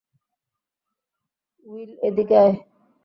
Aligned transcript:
Will, 1.65 1.91
এদিকে 2.07 2.35
আয়। 2.43 2.53